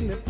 in 0.00 0.06
the 0.08 0.29